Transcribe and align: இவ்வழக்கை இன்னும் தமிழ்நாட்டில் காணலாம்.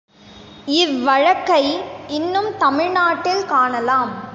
இவ்வழக்கை 0.65 1.83
இன்னும் 2.07 2.57
தமிழ்நாட்டில் 2.57 3.45
காணலாம். 3.45 4.11